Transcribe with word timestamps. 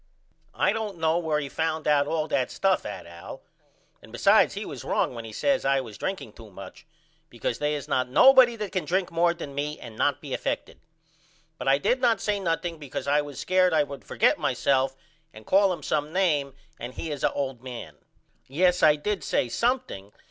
I 0.55 0.73
don't 0.73 0.97
know 0.97 1.19
where 1.19 1.39
he 1.39 1.47
found 1.47 1.87
out 1.87 2.07
all 2.07 2.27
that 2.29 2.49
stuff 2.49 2.87
at 2.87 3.05
Al 3.05 3.43
and 4.01 4.11
besides 4.11 4.55
he 4.55 4.65
was 4.65 4.83
wrong 4.83 5.13
when 5.13 5.25
he 5.25 5.31
says 5.31 5.63
I 5.63 5.79
was 5.79 5.99
drinking 5.99 6.33
to 6.33 6.49
much 6.49 6.87
because 7.29 7.59
they 7.59 7.75
is 7.75 7.87
not 7.87 8.09
nobody 8.09 8.55
that 8.55 8.71
can 8.71 8.83
drink 8.83 9.11
more 9.11 9.31
than 9.35 9.53
me 9.53 9.77
and 9.79 9.95
not 9.95 10.19
be 10.19 10.33
effected. 10.33 10.79
But 11.59 11.67
I 11.67 11.77
did 11.77 12.01
not 12.01 12.19
say 12.19 12.39
nothing 12.39 12.79
because 12.79 13.07
I 13.07 13.21
was 13.21 13.39
scared 13.39 13.75
I 13.75 13.83
would 13.83 14.03
forget 14.03 14.39
myself 14.39 14.95
and 15.35 15.45
call 15.45 15.71
him 15.71 15.83
some 15.83 16.11
name 16.11 16.55
and 16.79 16.95
he 16.95 17.11
is 17.11 17.23
a 17.23 17.31
old 17.33 17.61
man. 17.61 17.97
Yes 18.47 18.81
I 18.81 18.95
did 18.95 19.23
say 19.23 19.49
something. 19.49 20.13